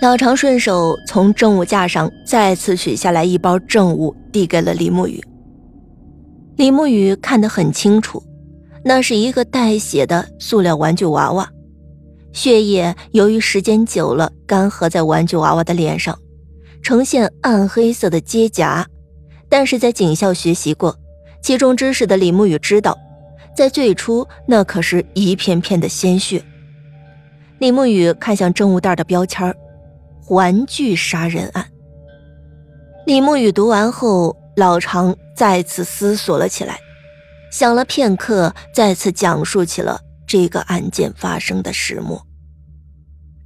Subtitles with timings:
[0.00, 5.20] 老常顺手从证物架上再次取下来一包证物，递给了李慕雨。
[6.54, 8.22] 李慕雨看得很清楚，
[8.84, 11.50] 那是一个带血的塑料玩具娃娃，
[12.32, 16.16] 血液由于时间久了干涸在玩具娃娃的脸上，
[16.80, 18.84] 呈现暗黑色的结痂。
[19.48, 20.94] 但是在警校学习过
[21.42, 22.96] 其中知识的李慕雨知道，
[23.56, 26.40] 在最初那可是一片片的鲜血。
[27.58, 29.56] 李慕雨看向证物袋的标签儿。
[30.28, 31.66] 玩具杀人案。
[33.06, 36.78] 李慕雨读完后，老常再次思索了起来，
[37.50, 42.22] 想了片刻，再次讲述起了这个案件发生的始末。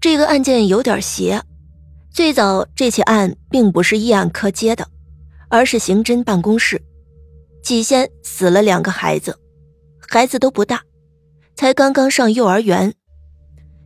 [0.01, 1.41] 这个案件有点邪，
[2.11, 4.87] 最早这起案并不是议案科接的，
[5.49, 6.83] 而是刑侦办公室。
[7.63, 9.39] 起先死了两个孩子，
[10.09, 10.83] 孩子都不大，
[11.55, 12.93] 才刚刚上幼儿园。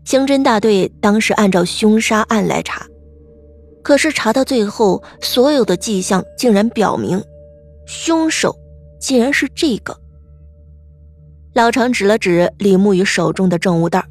[0.07, 2.87] 刑侦大队当时按照凶杀案来查，
[3.87, 7.23] 可是查到最后，所有的迹象竟然表明，
[7.87, 8.59] 凶手
[8.99, 9.97] 竟然是这个。
[11.55, 14.05] 老常指了指李慕雨手中的证物袋，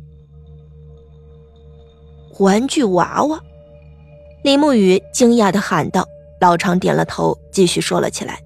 [2.40, 3.38] 玩具娃娃。
[4.46, 6.08] 李慕雨惊讶的喊道
[6.40, 8.40] ：“老常点了头，继续说了起来。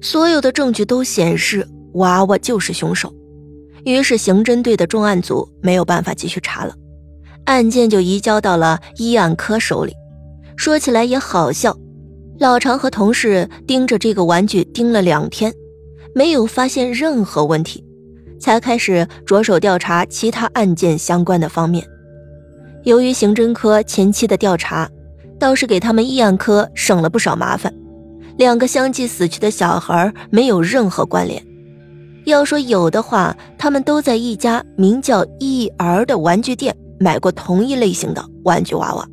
[0.00, 3.12] 所有的证据都显示，娃娃就是凶手。”
[3.84, 6.72] 于是，刑侦队的重案组没有办法继续查了，
[7.44, 9.92] 案件就移交到了医案科手里。
[10.56, 11.76] 说起来也好笑，
[12.38, 15.52] 老常和同事盯着这个玩具盯了两天，
[16.14, 17.84] 没有发现任何问题，
[18.38, 21.84] 才开始着手调查其他案件相关的方面。
[22.84, 24.88] 由于刑侦科前期的调查，
[25.38, 27.72] 倒是给他们医案科省了不少麻烦。
[28.36, 31.42] 两个相继死去的小孩没有任何关联。
[32.24, 39.06] 要说有的话，他们都在一家名叫“一儿”的玩具店买过同一类型的玩具娃娃。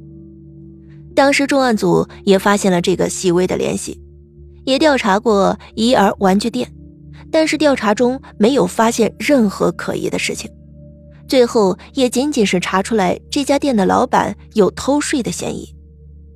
[1.15, 3.99] 当时重案组也发现了这个细微的联系，
[4.63, 6.71] 也调查过“怡儿”玩具店，
[7.31, 10.49] 但是调查中没有发现任何可疑的事情。
[11.27, 15.67] 最后也仅仅是查出来这家店的老板有偷税的嫌疑。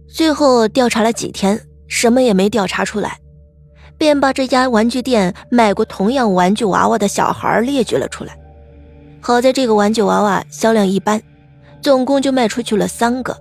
[0.07, 3.17] 最后调查了几天，什么也没调查出来。
[3.97, 8.37] 便把这家玩具店买过同样玩具娃娃的小孩列举了出来。
[9.21, 11.21] 好在这个玩具娃娃销量一般，
[11.83, 13.37] 总共就卖出去了三个。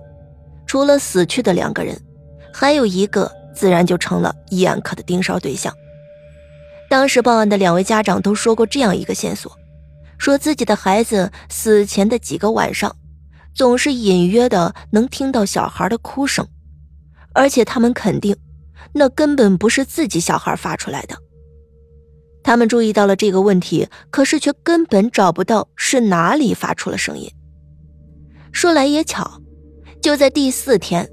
[0.67, 1.99] 除了死去的两个人，
[2.53, 5.73] 还有一个自然就成了医案科的盯梢对象。
[6.89, 9.51] 当时报案的两位家长都说过这样一个线索，
[10.17, 12.95] 说自己的孩子死前的几个晚上，
[13.55, 16.47] 总是隐约的能听到小孩的哭声，
[17.33, 18.35] 而且他们肯定。
[18.95, 21.17] 那根本不是自己小孩发出来的。
[22.43, 27.31] 他们注意到了这个问题，可是却根本找不到是哪里发出了声音。
[28.53, 29.41] 说来也巧，
[30.01, 31.09] 就在第四天，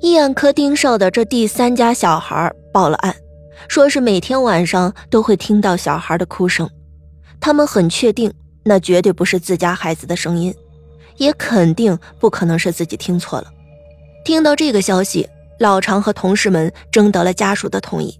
[0.00, 3.16] 医案科盯梢的这第三家小孩报了案，
[3.68, 6.68] 说是每天晚上都会听到小孩的哭声。
[7.40, 8.30] 他们很确定，
[8.64, 10.54] 那绝对不是自家孩子的声音，
[11.16, 13.46] 也肯定不可能是自己听错了。
[14.26, 15.26] 听到这个消息。
[15.60, 18.18] 老常和同事们征得了家属的同意，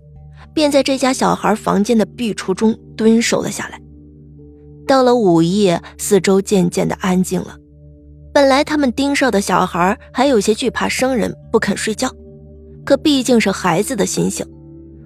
[0.55, 3.81] 便在这家小孩房间的壁橱中蹲守了下来。
[4.87, 7.57] 到了午夜，四周渐渐的安静了。
[8.35, 12.11] 本来他们盯梢的小孩还有些惧怕生人，不肯睡觉。
[12.85, 14.45] 可毕竟是孩子的心性，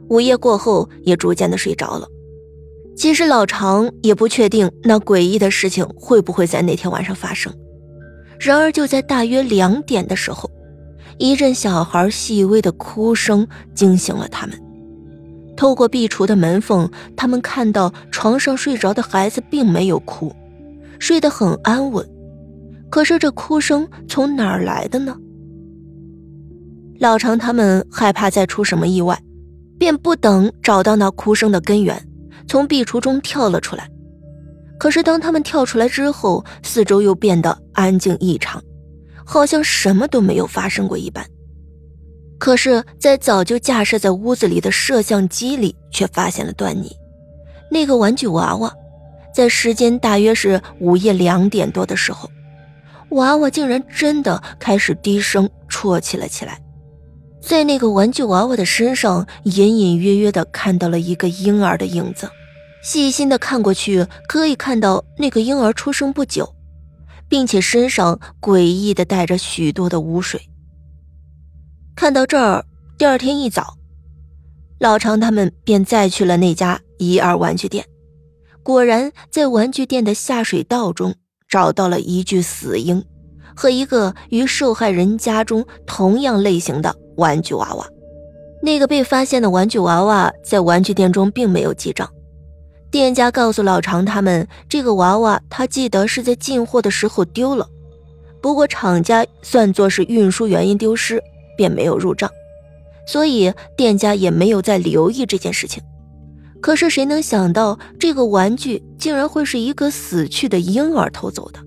[0.08, 2.08] 午夜过后也逐渐的睡着了。
[2.96, 7.52] 其实老常也不确定那诡异的事情会不会在那天晚上发生。
[8.40, 10.50] 然而就在大约两点的时候。
[11.18, 14.56] 一阵小孩细微的哭声惊醒了他们。
[15.56, 20.32] 透过壁橱的门缝，他们看到床上睡着的孩子并没有哭，
[20.98, 22.08] 睡得很安稳。
[22.90, 25.16] 可是这哭声从哪儿来的呢？
[26.98, 29.20] 老常他们害怕再出什么意外，
[29.78, 32.08] 便不等找到那哭声的根源，
[32.46, 33.88] 从壁橱中跳了出来。
[34.78, 38.62] 可是当他们跳出来之后，四周又变得安静异常。
[39.30, 41.22] 好像什么都没有发生过一般，
[42.38, 46.90] 可是，在早就架设在屋子里的摄像机里，却发现了端倪。
[47.70, 48.72] 那个玩具娃娃，
[49.34, 52.30] 在时间大约是午夜两点多的时候，
[53.10, 56.60] 娃娃竟然真的开始低声啜泣了起来。
[57.40, 62.28] 在那个玩具娃娃的身上，隐隐约约的看到了一个婴儿的影子。
[62.82, 66.54] 细心的看过去，可以看到那个婴儿出生不久。
[67.28, 70.40] 并且身上诡异的带着许多的污水。
[71.94, 72.64] 看到这儿，
[72.96, 73.76] 第二天一早，
[74.78, 77.84] 老常他们便再去了那家一二玩具店。
[78.62, 81.14] 果然，在玩具店的下水道中
[81.48, 83.02] 找到了一具死婴，
[83.56, 87.88] 和一个与受害人家中同样类型的玩具娃娃。
[88.62, 92.08] 那个被发现的玩具娃娃在玩具店中并没有记账。
[92.90, 97.68] 店家告诉老常他们，这个娃娃他记得是在进货的时候丢了，
[98.40, 101.22] 不过厂家算作是运输原因丢失，
[101.56, 102.30] 便没有入账，
[103.06, 105.82] 所以店家也没有再留意这件事情。
[106.60, 111.60] 可是谁能想到，这个玩具竟然会是一个死去的婴儿偷走的？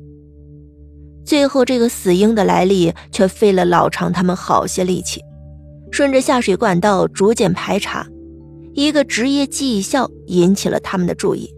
[1.23, 5.21] 最后，这个死婴的来历却费了老常他们好些力气，
[5.91, 8.05] 顺着下水管道逐渐排查。
[8.73, 11.49] 一个职业技校引起了他们的注意，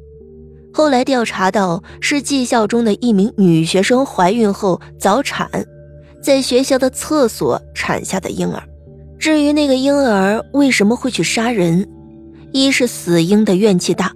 [0.73, 5.47] 后来调查到是技校中的一名女学生怀孕后早产，
[6.21, 8.61] 在学校的厕所产下的婴儿。
[9.17, 11.87] 至于那个婴儿为什么会去杀人，
[12.53, 14.13] 一是死婴的怨气大，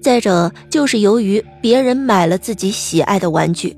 [0.00, 3.74] 再者就是由于别人买了自己喜爱的玩具，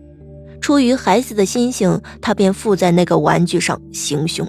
[0.61, 4.46] 出于孩子的心性，他便附在那个玩具上行凶。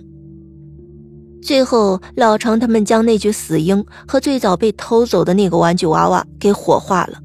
[1.43, 7.19] 最后，老常他们将那具死婴和最早被偷走的那个玩具娃娃给火化了。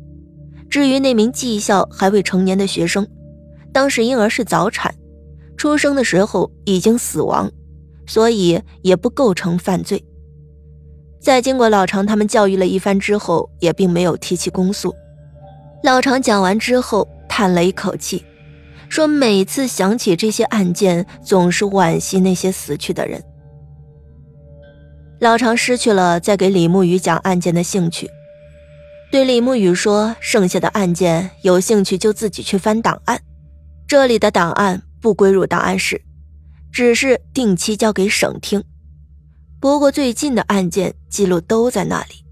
[0.68, 3.08] 至于那名技校还未成年的学生，
[3.72, 4.94] 当时婴儿是早产，
[5.56, 7.50] 出生的时候已经死亡，
[8.06, 10.04] 所以也不构成犯罪。
[11.20, 14.94] 在经过老常他们教育了一番之后，也并没有提起公诉。
[15.82, 18.24] 老常讲完之后，叹了一口气，
[18.88, 23.22] 说：“每次想起这些案件，总是惋惜那些死去的人。”
[25.20, 28.10] 老常失去了再给李慕雨讲案件的兴趣，
[29.12, 33.20] 对李慕雨说：“剩下的案件有兴趣就自己去翻档案，
[33.86, 36.00] 这里的档案不归入档案室，
[36.72, 38.64] 只是定期交给省厅。
[39.60, 42.24] 不过最近的案件记录都在那里。”